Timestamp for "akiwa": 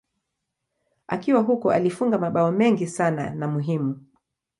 1.07-1.41